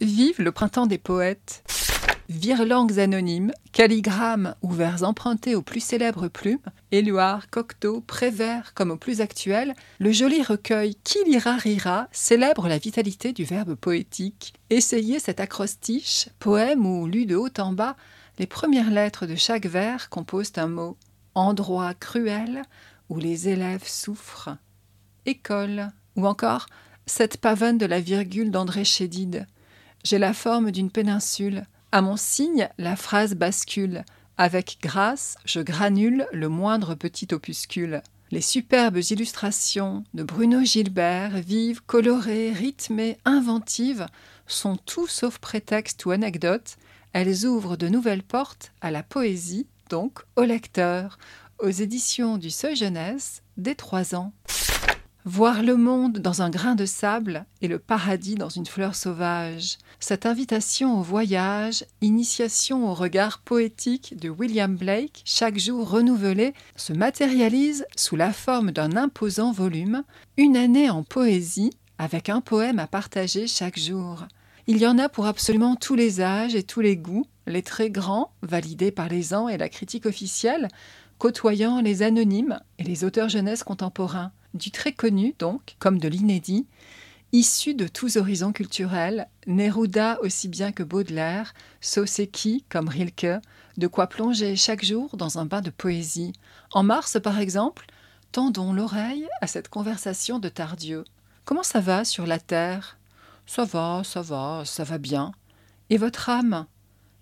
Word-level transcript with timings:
Vive 0.00 0.40
le 0.40 0.52
printemps 0.52 0.86
des 0.86 0.98
poètes 0.98 1.62
Virlangues 2.28 2.98
anonymes, 2.98 3.52
calligrammes 3.72 4.54
ou 4.62 4.70
vers 4.70 5.02
empruntés 5.02 5.54
aux 5.54 5.62
plus 5.62 5.80
célèbres 5.80 6.28
plumes, 6.28 6.58
Éluard, 6.90 7.50
Cocteau, 7.50 8.00
Prévert 8.00 8.72
comme 8.74 8.90
aux 8.90 8.96
plus 8.96 9.20
actuels, 9.20 9.74
le 9.98 10.10
joli 10.10 10.42
recueil 10.42 10.94
Qui 11.04 11.18
lira 11.24 11.56
rira 11.56 12.08
célèbre 12.12 12.68
la 12.68 12.78
vitalité 12.78 13.32
du 13.32 13.44
verbe 13.44 13.74
poétique. 13.74 14.54
Essayez 14.70 15.18
cet 15.18 15.38
acrostiche, 15.38 16.28
poème 16.38 16.86
où, 16.86 17.06
lu 17.06 17.26
de 17.26 17.36
haut 17.36 17.50
en 17.58 17.72
bas, 17.72 17.96
les 18.38 18.46
premières 18.46 18.90
lettres 18.90 19.26
de 19.26 19.34
chaque 19.34 19.66
vers 19.66 20.08
composent 20.08 20.52
un 20.56 20.68
mot. 20.68 20.96
Endroit 21.34 21.94
cruel 21.94 22.62
où 23.08 23.18
les 23.18 23.48
élèves 23.48 23.86
souffrent. 23.86 24.56
École. 25.26 25.90
Ou 26.16 26.26
encore 26.26 26.66
cette 27.06 27.36
pavane 27.36 27.78
de 27.78 27.86
la 27.86 28.00
virgule 28.00 28.50
d'André 28.50 28.84
Chédid. 28.84 29.46
J'ai 30.04 30.18
la 30.18 30.34
forme 30.34 30.72
d'une 30.72 30.90
péninsule. 30.90 31.64
À 31.92 32.02
mon 32.02 32.16
signe, 32.16 32.68
la 32.78 32.96
phrase 32.96 33.34
bascule. 33.34 34.04
Avec 34.36 34.78
grâce, 34.82 35.36
je 35.44 35.60
granule 35.60 36.26
le 36.32 36.48
moindre 36.48 36.94
petit 36.94 37.28
opuscule. 37.32 38.02
Les 38.32 38.40
superbes 38.40 38.98
illustrations 39.10 40.04
de 40.14 40.24
Bruno 40.24 40.64
Gilbert, 40.64 41.38
vives, 41.38 41.80
colorées, 41.86 42.50
rythmées, 42.50 43.18
inventives, 43.24 44.06
sont 44.48 44.76
tout 44.76 45.06
sauf 45.06 45.38
prétexte 45.38 46.04
ou 46.06 46.10
anecdote. 46.10 46.76
Elles 47.12 47.46
ouvrent 47.46 47.76
de 47.76 47.88
nouvelles 47.88 48.24
portes 48.24 48.72
à 48.80 48.90
la 48.90 49.04
poésie, 49.04 49.68
donc 49.90 50.18
au 50.34 50.42
lecteur, 50.42 51.18
aux 51.60 51.70
éditions 51.70 52.36
du 52.36 52.50
Seuil 52.50 52.74
Jeunesse, 52.74 53.42
dès 53.56 53.76
trois 53.76 54.14
ans. 54.16 54.32
Voir 55.28 55.64
le 55.64 55.76
monde 55.76 56.18
dans 56.18 56.40
un 56.42 56.50
grain 56.50 56.76
de 56.76 56.86
sable 56.86 57.46
et 57.60 57.66
le 57.66 57.80
paradis 57.80 58.36
dans 58.36 58.48
une 58.48 58.64
fleur 58.64 58.94
sauvage. 58.94 59.76
Cette 59.98 60.24
invitation 60.24 61.00
au 61.00 61.02
voyage, 61.02 61.84
initiation 62.00 62.88
au 62.88 62.94
regard 62.94 63.40
poétique 63.40 64.16
de 64.16 64.30
William 64.30 64.76
Blake, 64.76 65.22
chaque 65.24 65.58
jour 65.58 65.90
renouvelé, 65.90 66.54
se 66.76 66.92
matérialise 66.92 67.86
sous 67.96 68.14
la 68.14 68.32
forme 68.32 68.70
d'un 68.70 68.96
imposant 68.96 69.50
volume, 69.50 70.04
une 70.36 70.56
année 70.56 70.90
en 70.90 71.02
poésie, 71.02 71.72
avec 71.98 72.28
un 72.28 72.40
poème 72.40 72.78
à 72.78 72.86
partager 72.86 73.48
chaque 73.48 73.80
jour. 73.80 74.28
Il 74.68 74.78
y 74.78 74.86
en 74.86 74.96
a 74.96 75.08
pour 75.08 75.26
absolument 75.26 75.74
tous 75.74 75.96
les 75.96 76.20
âges 76.20 76.54
et 76.54 76.62
tous 76.62 76.82
les 76.82 76.96
goûts, 76.96 77.26
les 77.48 77.62
très 77.62 77.90
grands, 77.90 78.30
validés 78.42 78.92
par 78.92 79.08
les 79.08 79.34
ans 79.34 79.48
et 79.48 79.58
la 79.58 79.68
critique 79.68 80.06
officielle, 80.06 80.68
côtoyant 81.18 81.80
les 81.80 82.02
anonymes 82.02 82.60
et 82.78 82.84
les 82.84 83.02
auteurs 83.02 83.28
jeunesse 83.28 83.64
contemporains 83.64 84.30
du 84.54 84.70
très 84.70 84.92
connu 84.92 85.34
donc, 85.38 85.76
comme 85.78 85.98
de 85.98 86.08
l'inédit, 86.08 86.66
issu 87.32 87.74
de 87.74 87.88
tous 87.88 88.16
horizons 88.16 88.52
culturels, 88.52 89.28
Neruda 89.46 90.18
aussi 90.22 90.48
bien 90.48 90.72
que 90.72 90.82
Baudelaire, 90.82 91.54
Soseki 91.80 92.64
comme 92.68 92.88
Rilke, 92.88 93.40
de 93.76 93.86
quoi 93.86 94.06
plonger 94.06 94.56
chaque 94.56 94.84
jour 94.84 95.16
dans 95.16 95.38
un 95.38 95.44
bain 95.44 95.60
de 95.60 95.70
poésie. 95.70 96.32
En 96.72 96.82
mars, 96.82 97.18
par 97.22 97.38
exemple, 97.38 97.86
tendons 98.32 98.72
l'oreille 98.72 99.28
à 99.40 99.46
cette 99.46 99.68
conversation 99.68 100.38
de 100.38 100.48
Tardieu. 100.48 101.04
Comment 101.44 101.62
ça 101.62 101.80
va 101.80 102.04
sur 102.04 102.26
la 102.26 102.38
terre 102.38 102.98
Ça 103.46 103.64
va, 103.64 104.02
ça 104.04 104.22
va, 104.22 104.62
ça 104.64 104.84
va 104.84 104.98
bien. 104.98 105.32
Et 105.90 105.98
votre 105.98 106.28
âme 106.28 106.66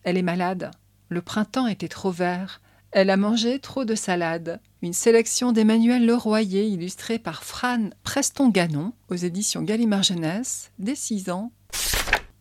Elle 0.03 0.17
est 0.17 0.23
malade. 0.23 0.71
Le 1.09 1.23
printemps 1.23 1.67
était 1.67 1.89
trop 1.89 2.11
vert. 2.11 2.61
Elle 2.91 3.11
a 3.11 3.17
mangé 3.17 3.59
trop 3.59 3.85
de 3.85 3.95
salade. 3.95 4.61
Une 4.85 4.93
sélection 4.93 5.53
d'Emmanuel 5.53 6.05
Leroyer 6.05 6.67
illustrée 6.67 7.19
par 7.19 7.43
Fran 7.43 7.89
Preston-Ganon 8.03 8.93
aux 9.09 9.15
éditions 9.15 9.63
Gallimard 9.63 10.03
Jeunesse, 10.03 10.73
dès 10.79 10.95
6 10.95 11.31
ans. 11.31 11.53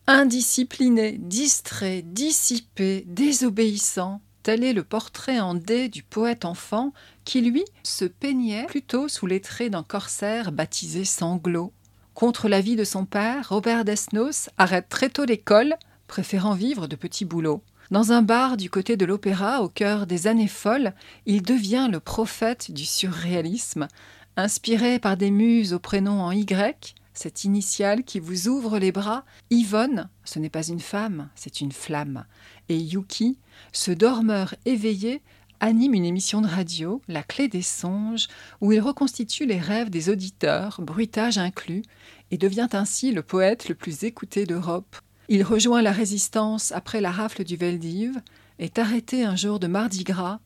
Indiscipliné, 0.06 1.12
distrait, 1.12 2.02
dissipé, 2.02 3.06
désobéissant, 3.06 4.20
tel 4.42 4.62
est 4.62 4.74
le 4.74 4.84
portrait 4.84 5.40
en 5.40 5.54
dé 5.54 5.88
du 5.88 6.02
poète 6.02 6.44
enfant 6.44 6.92
qui, 7.24 7.40
lui, 7.40 7.64
se 7.82 8.04
peignait 8.04 8.66
plutôt 8.66 9.08
sous 9.08 9.24
les 9.24 9.40
traits 9.40 9.72
d'un 9.72 9.82
corsaire 9.82 10.52
baptisé 10.52 11.06
Sanglot. 11.06 11.72
Contre 12.12 12.50
l'avis 12.50 12.76
de 12.76 12.84
son 12.84 13.06
père, 13.06 13.48
Robert 13.48 13.86
Desnos 13.86 14.50
arrête 14.58 14.90
très 14.90 15.08
tôt 15.08 15.24
l'école, 15.24 15.76
préférant 16.08 16.52
vivre 16.52 16.88
de 16.88 16.96
petits 16.96 17.24
boulots. 17.24 17.62
Dans 17.90 18.12
un 18.12 18.22
bar 18.22 18.56
du 18.56 18.70
côté 18.70 18.96
de 18.96 19.04
l'opéra, 19.04 19.62
au 19.62 19.68
cœur 19.68 20.06
des 20.06 20.26
années 20.26 20.48
folles, 20.48 20.94
il 21.26 21.42
devient 21.42 21.88
le 21.90 22.00
prophète 22.00 22.70
du 22.70 22.86
surréalisme. 22.86 23.88
Inspiré 24.36 24.98
par 24.98 25.16
des 25.16 25.30
muses 25.30 25.74
au 25.74 25.78
prénom 25.78 26.22
en 26.22 26.32
Y, 26.32 26.94
cette 27.12 27.44
initiale 27.44 28.02
qui 28.02 28.20
vous 28.20 28.48
ouvre 28.48 28.78
les 28.78 28.90
bras, 28.90 29.24
Yvonne, 29.50 30.08
ce 30.24 30.38
n'est 30.38 30.50
pas 30.50 30.66
une 30.66 30.80
femme, 30.80 31.28
c'est 31.34 31.60
une 31.60 31.72
flamme. 31.72 32.24
Et 32.68 32.78
Yuki, 32.78 33.38
ce 33.72 33.92
dormeur 33.92 34.54
éveillé, 34.64 35.22
anime 35.60 35.94
une 35.94 36.06
émission 36.06 36.40
de 36.40 36.48
radio, 36.48 37.02
La 37.06 37.22
clé 37.22 37.48
des 37.48 37.62
songes, 37.62 38.28
où 38.60 38.72
il 38.72 38.80
reconstitue 38.80 39.46
les 39.46 39.60
rêves 39.60 39.90
des 39.90 40.08
auditeurs, 40.08 40.80
bruitage 40.80 41.38
inclus, 41.38 41.82
et 42.30 42.38
devient 42.38 42.68
ainsi 42.72 43.12
le 43.12 43.22
poète 43.22 43.68
le 43.68 43.74
plus 43.74 44.04
écouté 44.04 44.46
d'Europe. 44.46 44.96
Il 45.28 45.42
rejoint 45.42 45.80
la 45.80 45.92
résistance 45.92 46.72
après 46.72 47.00
la 47.00 47.10
rafle 47.10 47.44
du 47.44 47.56
Veldiv, 47.56 48.20
est 48.58 48.78
arrêté 48.78 49.24
un 49.24 49.36
jour 49.36 49.58
de 49.58 49.66
mardi 49.66 50.04
gras, 50.04 50.38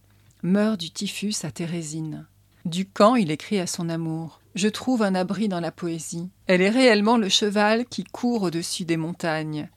meurt 0.43 0.78
du 0.78 0.91
typhus 0.91 1.34
à 1.43 1.50
Thérésine. 1.50 2.27
Du 2.65 2.87
camp, 2.87 3.17
il 3.17 3.31
écrit 3.31 3.59
à 3.59 3.67
son 3.67 3.88
amour 3.88 4.41
Je 4.55 4.69
trouve 4.69 5.03
un 5.03 5.15
abri 5.15 5.49
dans 5.49 5.61
la 5.61 5.72
poésie. 5.72 6.28
Elle 6.47 6.62
est 6.62 6.71
réellement 6.71 7.17
le 7.17 7.28
cheval 7.28 7.87
qui 7.87 8.05
court 8.05 8.43
au-dessus 8.44 8.84
des 8.84 8.97
montagnes. 8.97 9.69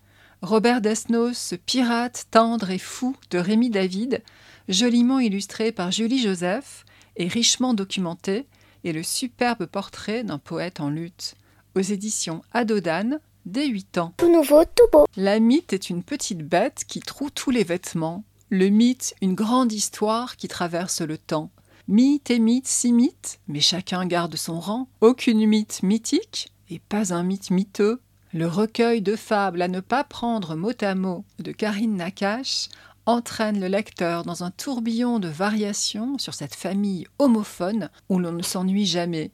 Robert 0.41 0.81
Desnos, 0.81 1.55
pirate 1.65 2.25
tendre 2.31 2.69
et 2.69 2.77
fou 2.77 3.15
de 3.29 3.37
Rémi 3.37 3.69
David, 3.69 4.23
joliment 4.69 5.19
illustré 5.19 5.71
par 5.71 5.91
Julie 5.91 6.21
Joseph 6.21 6.85
et 7.15 7.27
richement 7.27 7.73
documenté, 7.73 8.47
est 8.83 8.93
le 8.93 9.03
superbe 9.03 9.65
portrait 9.65 10.23
d'un 10.23 10.39
poète 10.39 10.79
en 10.79 10.89
lutte. 10.89 11.35
Aux 11.75 11.81
éditions 11.81 12.41
Adodan, 12.53 13.19
dès 13.45 13.67
8 13.67 13.97
ans. 13.97 14.13
Tout 14.17 14.31
nouveau, 14.31 14.63
tout 14.63 14.87
beau. 14.91 15.05
La 15.17 15.39
mythe 15.39 15.73
est 15.73 15.89
une 15.89 16.03
petite 16.03 16.47
bête 16.47 16.83
qui 16.87 16.99
troue 16.99 17.29
tous 17.29 17.51
les 17.51 17.63
vêtements. 17.63 18.23
Le 18.49 18.69
mythe, 18.69 19.15
une 19.21 19.35
grande 19.35 19.71
histoire 19.71 20.35
qui 20.37 20.47
traverse 20.47 21.01
le 21.01 21.17
temps. 21.17 21.51
Mythe 21.87 22.31
et 22.31 22.39
mythe 22.39 22.67
s'imitent, 22.67 23.39
mais 23.47 23.59
chacun 23.59 24.05
garde 24.05 24.35
son 24.35 24.59
rang. 24.59 24.87
Aucune 25.01 25.45
mythe 25.45 25.83
mythique 25.83 26.51
et 26.69 26.79
pas 26.79 27.13
un 27.13 27.23
mythe 27.23 27.51
miteux. 27.51 28.01
Le 28.33 28.47
recueil 28.47 29.01
de 29.01 29.15
fables 29.15 29.61
à 29.61 29.67
ne 29.67 29.81
pas 29.81 30.03
prendre 30.03 30.55
mot 30.55 30.71
à 30.81 30.95
mot 30.95 31.25
de 31.39 31.51
Karine 31.51 31.97
Nakache 31.97 32.69
entraîne 33.05 33.59
le 33.59 33.67
lecteur 33.67 34.23
dans 34.23 34.43
un 34.43 34.51
tourbillon 34.51 35.19
de 35.19 35.27
variations 35.27 36.17
sur 36.17 36.33
cette 36.33 36.55
famille 36.55 37.07
homophone 37.19 37.89
où 38.09 38.19
l'on 38.19 38.31
ne 38.31 38.43
s'ennuie 38.43 38.85
jamais. 38.85 39.31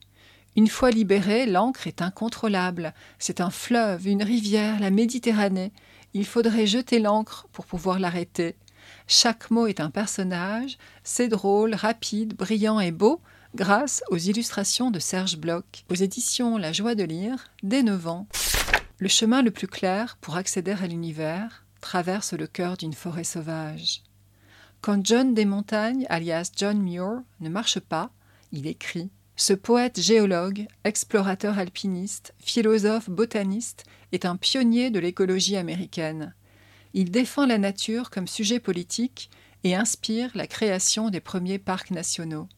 Une 0.56 0.68
fois 0.68 0.90
libérée, 0.90 1.46
l'encre 1.46 1.86
est 1.86 2.02
incontrôlable. 2.02 2.94
C'est 3.18 3.40
un 3.40 3.50
fleuve, 3.50 4.06
une 4.06 4.22
rivière, 4.22 4.80
la 4.80 4.90
Méditerranée. 4.90 5.72
Il 6.14 6.26
faudrait 6.26 6.66
jeter 6.66 6.98
l'encre 6.98 7.46
pour 7.52 7.66
pouvoir 7.66 7.98
l'arrêter. 7.98 8.56
Chaque 9.06 9.50
mot 9.50 9.66
est 9.66 9.80
un 9.80 9.90
personnage, 9.90 10.78
c'est 11.04 11.28
drôle, 11.28 11.74
rapide, 11.74 12.34
brillant 12.34 12.80
et 12.80 12.90
beau, 12.90 13.20
grâce 13.54 14.02
aux 14.10 14.16
illustrations 14.16 14.90
de 14.90 14.98
Serge 14.98 15.36
Bloch, 15.36 15.84
aux 15.90 15.94
éditions 15.94 16.58
La 16.58 16.72
joie 16.72 16.94
de 16.94 17.04
lire, 17.04 17.52
dès 17.62 17.82
9 17.82 18.06
ans. 18.08 18.26
Le 18.98 19.08
chemin 19.08 19.42
le 19.42 19.50
plus 19.50 19.68
clair 19.68 20.16
pour 20.20 20.36
accéder 20.36 20.72
à 20.72 20.86
l'univers 20.86 21.64
traverse 21.80 22.32
le 22.32 22.46
cœur 22.46 22.76
d'une 22.76 22.94
forêt 22.94 23.24
sauvage. 23.24 24.02
Quand 24.80 25.04
John 25.04 25.34
des 25.34 25.44
Montagnes, 25.44 26.06
alias 26.08 26.50
John 26.56 26.80
Muir, 26.80 27.22
ne 27.40 27.48
marche 27.48 27.80
pas, 27.80 28.10
il 28.52 28.66
écrit 28.66 29.10
ce 29.38 29.52
poète 29.52 30.00
géologue, 30.00 30.66
explorateur 30.82 31.60
alpiniste, 31.60 32.34
philosophe 32.40 33.08
botaniste 33.08 33.84
est 34.10 34.24
un 34.24 34.34
pionnier 34.36 34.90
de 34.90 34.98
l'écologie 34.98 35.56
américaine. 35.56 36.34
Il 36.92 37.12
défend 37.12 37.46
la 37.46 37.56
nature 37.56 38.10
comme 38.10 38.26
sujet 38.26 38.58
politique 38.58 39.30
et 39.62 39.76
inspire 39.76 40.32
la 40.34 40.48
création 40.48 41.08
des 41.08 41.20
premiers 41.20 41.60
parcs 41.60 41.92
nationaux. 41.92 42.48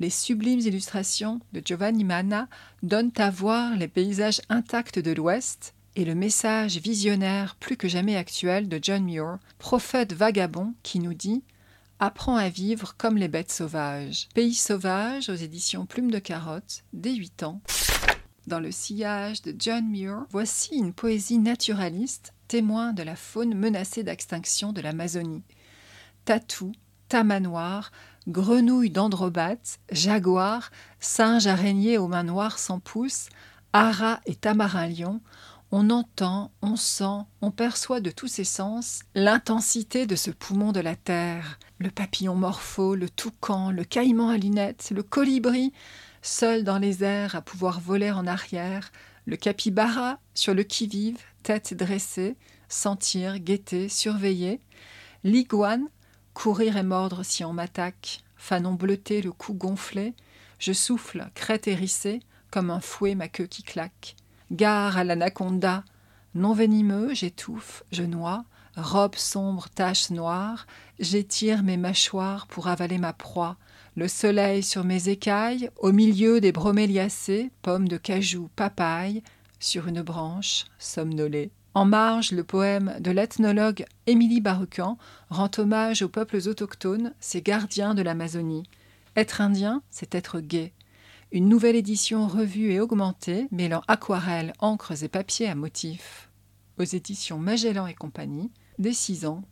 Les 0.00 0.10
sublimes 0.10 0.58
illustrations 0.58 1.40
de 1.52 1.62
Giovanni 1.64 2.02
Manna 2.02 2.48
donnent 2.82 3.12
à 3.18 3.30
voir 3.30 3.76
les 3.76 3.88
paysages 3.88 4.42
intacts 4.48 4.98
de 4.98 5.12
l'Ouest 5.12 5.74
et 5.94 6.04
le 6.04 6.16
message 6.16 6.78
visionnaire 6.78 7.54
plus 7.54 7.76
que 7.76 7.86
jamais 7.86 8.16
actuel 8.16 8.68
de 8.68 8.80
John 8.82 9.04
Muir, 9.04 9.38
prophète 9.58 10.12
vagabond 10.12 10.74
qui 10.82 10.98
nous 10.98 11.14
dit 11.14 11.44
Apprends 11.98 12.36
à 12.36 12.50
vivre 12.50 12.94
comme 12.98 13.16
les 13.16 13.26
bêtes 13.26 13.50
sauvages. 13.50 14.28
Pays 14.34 14.52
sauvage 14.52 15.30
aux 15.30 15.34
éditions 15.34 15.86
Plume 15.86 16.10
de 16.10 16.18
Carotte, 16.18 16.84
dès 16.92 17.14
8 17.14 17.42
ans. 17.44 17.62
Dans 18.46 18.60
le 18.60 18.70
sillage 18.70 19.40
de 19.40 19.54
John 19.58 19.88
Muir, 19.88 20.26
voici 20.28 20.74
une 20.76 20.92
poésie 20.92 21.38
naturaliste, 21.38 22.34
témoin 22.48 22.92
de 22.92 23.02
la 23.02 23.16
faune 23.16 23.54
menacée 23.54 24.02
d'extinction 24.02 24.74
de 24.74 24.82
l'Amazonie. 24.82 25.42
Tatou, 26.26 26.72
tamanoir, 27.08 27.90
grenouilles 28.28 28.90
d'androbate, 28.90 29.78
jaguar, 29.90 30.70
singe 31.00 31.46
araignée 31.46 31.96
aux 31.96 32.08
mains 32.08 32.24
noires 32.24 32.58
sans 32.58 32.78
pouces, 32.78 33.30
ara 33.72 34.20
et 34.26 34.34
tamarin 34.34 34.88
lion 34.88 35.22
On 35.70 35.88
entend, 35.88 36.52
on 36.60 36.76
sent, 36.76 37.24
on 37.40 37.50
perçoit 37.50 38.00
de 38.00 38.10
tous 38.10 38.28
ses 38.28 38.44
sens 38.44 39.00
l'intensité 39.14 40.04
de 40.04 40.14
ce 40.14 40.30
poumon 40.30 40.72
de 40.72 40.80
la 40.80 40.94
terre, 40.94 41.58
le 41.78 41.90
papillon 41.90 42.34
morpho, 42.34 42.94
le 42.94 43.08
toucan, 43.08 43.70
le 43.70 43.84
caïman 43.84 44.30
à 44.30 44.36
lunettes, 44.36 44.92
le 44.94 45.02
colibri, 45.02 45.72
seul 46.22 46.64
dans 46.64 46.78
les 46.78 47.04
airs 47.04 47.34
à 47.34 47.42
pouvoir 47.42 47.80
voler 47.80 48.10
en 48.10 48.26
arrière, 48.26 48.90
le 49.26 49.36
capybara 49.36 50.18
sur 50.34 50.54
le 50.54 50.62
qui-vive, 50.62 51.18
tête 51.42 51.74
dressée, 51.74 52.36
sentir, 52.68 53.38
guetter, 53.38 53.88
surveiller, 53.88 54.60
l'iguane, 55.24 55.88
courir 56.34 56.76
et 56.76 56.82
mordre 56.82 57.24
si 57.24 57.44
on 57.44 57.52
m'attaque, 57.52 58.20
fanon 58.36 58.74
bleuté, 58.74 59.22
le 59.22 59.32
cou 59.32 59.54
gonflé, 59.54 60.14
je 60.58 60.72
souffle, 60.72 61.28
crête 61.34 61.68
hérissée, 61.68 62.20
comme 62.50 62.70
un 62.70 62.80
fouet 62.80 63.14
ma 63.14 63.28
queue 63.28 63.46
qui 63.46 63.62
claque. 63.62 64.16
Gare 64.50 64.96
à 64.96 65.04
l'anaconda, 65.04 65.84
non 66.34 66.54
venimeux, 66.54 67.12
j'étouffe, 67.12 67.82
je 67.90 68.02
noie, 68.02 68.44
robe 68.76 69.16
sombre, 69.16 69.68
tache 69.68 70.10
noire, 70.10 70.66
j'étire 70.98 71.62
mes 71.62 71.76
mâchoires 71.76 72.46
pour 72.46 72.68
avaler 72.68 72.98
ma 72.98 73.12
proie, 73.12 73.56
le 73.96 74.08
soleil 74.08 74.62
sur 74.62 74.84
mes 74.84 75.08
écailles, 75.08 75.70
au 75.78 75.92
milieu 75.92 76.40
des 76.40 76.52
broméliacées, 76.52 77.50
pommes 77.62 77.88
de 77.88 77.96
cajou, 77.96 78.50
papaye, 78.54 79.22
sur 79.58 79.88
une 79.88 80.02
branche, 80.02 80.66
somnolée. 80.78 81.50
En 81.72 81.84
marge, 81.84 82.32
le 82.32 82.44
poème 82.44 82.96
de 83.00 83.10
l'ethnologue 83.10 83.84
Émilie 84.06 84.40
Barucan 84.40 84.98
rend 85.30 85.50
hommage 85.58 86.02
aux 86.02 86.08
peuples 86.08 86.48
autochtones, 86.48 87.14
ces 87.20 87.42
gardiens 87.42 87.94
de 87.94 88.02
l'Amazonie. 88.02 88.68
Être 89.16 89.40
indien, 89.40 89.82
c'est 89.90 90.14
être 90.14 90.40
gay. 90.40 90.72
Une 91.32 91.48
nouvelle 91.48 91.76
édition 91.76 92.28
revue 92.28 92.70
et 92.72 92.80
augmentée, 92.80 93.48
mêlant 93.50 93.82
aquarelles, 93.88 94.52
encres 94.58 95.02
et 95.02 95.08
papiers 95.08 95.48
à 95.48 95.54
motifs. 95.54 96.30
Aux 96.78 96.84
éditions 96.84 97.38
Magellan 97.38 97.86
et 97.86 97.94
compagnie, 97.94 98.50
des 98.78 98.92
six 98.92 99.26
ans. 99.26 99.42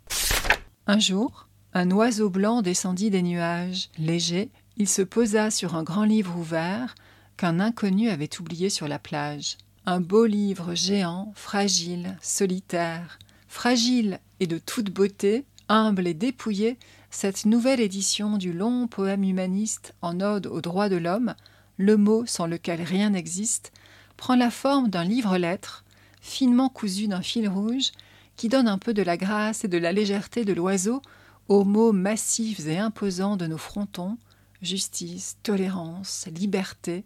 Un 0.86 0.98
jour, 0.98 1.48
un 1.72 1.90
oiseau 1.90 2.30
blanc 2.30 2.62
descendit 2.62 3.10
des 3.10 3.22
nuages. 3.22 3.90
Léger, 3.98 4.50
il 4.76 4.88
se 4.88 5.02
posa 5.02 5.50
sur 5.50 5.74
un 5.74 5.82
grand 5.82 6.04
livre 6.04 6.36
ouvert 6.36 6.94
qu'un 7.36 7.60
inconnu 7.60 8.10
avait 8.10 8.40
oublié 8.40 8.70
sur 8.70 8.88
la 8.88 8.98
plage. 8.98 9.56
Un 9.86 10.00
beau 10.00 10.24
livre 10.24 10.74
géant, 10.74 11.32
fragile, 11.34 12.16
solitaire. 12.22 13.18
Fragile 13.48 14.20
et 14.40 14.46
de 14.46 14.58
toute 14.58 14.90
beauté, 14.90 15.44
humble 15.68 16.06
et 16.06 16.14
dépouillé, 16.14 16.78
cette 17.10 17.46
nouvelle 17.46 17.80
édition 17.80 18.36
du 18.38 18.52
long 18.52 18.88
poème 18.88 19.24
humaniste 19.24 19.94
en 20.02 20.20
ode 20.20 20.46
aux 20.46 20.60
droits 20.60 20.88
de 20.88 20.96
l'homme, 20.96 21.34
le 21.76 21.96
mot 21.96 22.24
sans 22.26 22.46
lequel 22.46 22.82
rien 22.82 23.10
n'existe, 23.10 23.72
prend 24.16 24.36
la 24.36 24.50
forme 24.50 24.88
d'un 24.88 25.04
livre-lettre, 25.04 25.84
finement 26.20 26.68
cousu 26.68 27.08
d'un 27.08 27.22
fil 27.22 27.48
rouge, 27.48 27.92
qui 28.36 28.48
donne 28.48 28.68
un 28.68 28.78
peu 28.78 28.94
de 28.94 29.02
la 29.02 29.16
grâce 29.16 29.64
et 29.64 29.68
de 29.68 29.78
la 29.78 29.92
légèreté 29.92 30.44
de 30.44 30.52
l'oiseau 30.52 31.02
aux 31.48 31.64
mots 31.64 31.92
massifs 31.92 32.66
et 32.66 32.78
imposants 32.78 33.36
de 33.36 33.46
nos 33.46 33.58
frontons, 33.58 34.16
justice, 34.62 35.36
tolérance, 35.42 36.26
liberté, 36.34 37.04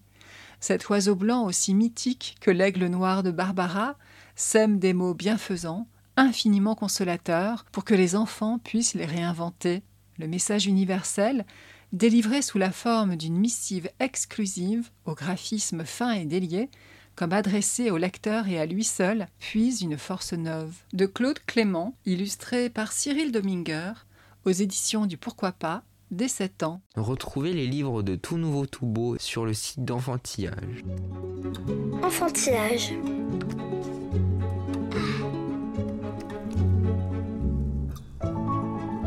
cet 0.60 0.88
oiseau 0.88 1.14
blanc 1.14 1.44
aussi 1.44 1.75
mythique 1.75 2.36
que 2.40 2.50
l'aigle 2.50 2.86
noir 2.86 3.22
de 3.22 3.30
Barbara 3.30 3.96
sème 4.34 4.78
des 4.78 4.92
mots 4.92 5.14
bienfaisants, 5.14 5.88
infiniment 6.16 6.75
consolateurs, 6.75 7.64
pour 7.72 7.84
que 7.84 7.94
les 7.94 8.14
enfants 8.14 8.58
puissent 8.58 8.94
les 8.94 9.04
réinventer. 9.04 9.82
Le 10.19 10.28
message 10.28 10.66
universel, 10.66 11.44
délivré 11.92 12.42
sous 12.42 12.58
la 12.58 12.70
forme 12.70 13.16
d'une 13.16 13.36
missive 13.36 13.90
exclusive, 13.98 14.90
au 15.06 15.14
graphisme 15.14 15.84
fin 15.84 16.12
et 16.12 16.25
délié, 16.25 16.70
comme 17.19 17.32
adressé 17.32 17.91
au 17.91 17.97
lecteur 17.97 18.47
et 18.47 18.61
à 18.61 18.67
lui 18.67 18.85
seul, 18.85 19.26
puise 19.41 19.82
une 19.82 19.99
force 19.99 20.35
neuve. 20.35 20.73
De 20.93 21.05
Claude 21.05 21.41
Clément, 21.47 21.97
illustré 22.06 22.70
par 22.70 22.93
Cyril 22.93 23.32
Dominger, 23.32 23.91
aux 24.44 24.53
éditions 24.53 25.05
du 25.05 25.17
Pourquoi 25.17 25.50
pas, 25.50 25.82
dès 26.12 26.29
7 26.29 26.62
ans. 26.62 26.81
Retrouvez 26.94 27.53
les 27.53 27.67
livres 27.67 28.05
de 28.05 28.15
Tout 28.15 28.38
Nouveau 28.38 28.67
Tout 28.67 28.87
Beau 28.87 29.17
sur 29.19 29.44
le 29.44 29.53
site 29.53 29.85
d'Enfantillage. 29.85 30.85
Enfantillage. 32.05 32.93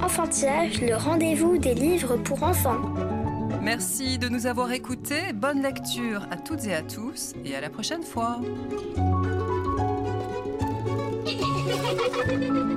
Enfantillage, 0.02 0.82
le 0.82 0.98
rendez-vous 0.98 1.58
des 1.58 1.76
livres 1.76 2.18
pour 2.18 2.44
enfants. 2.44 2.82
Merci 3.62 4.18
de 4.18 4.28
nous 4.28 4.48
avoir 4.48 4.72
écoutés. 4.72 5.34
Bonne 5.34 5.62
lecture 5.62 6.28
à 6.32 6.38
toutes 6.38 6.66
et 6.66 6.74
à 6.74 6.82
tous 6.82 7.34
et 7.46 7.56
à 7.56 7.62
la 7.62 7.70
prochaine 7.70 8.04
fois. 8.04 8.40